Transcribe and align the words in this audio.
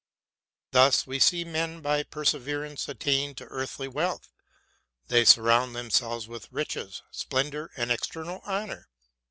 Thus 0.71 1.05
we 1.05 1.19
see 1.19 1.45
men 1.45 1.79
by 1.81 2.01
perseverance 2.01 2.89
attain 2.89 3.35
to 3.35 3.45
earthly 3.45 3.87
wealth. 3.87 4.29
They 5.09 5.23
surround 5.23 5.75
them 5.75 5.91
selves 5.91 6.27
with 6.27 6.51
riches, 6.51 7.03
splendor, 7.11 7.69
and 7.77 7.91
external 7.91 8.39
honor. 8.43 8.87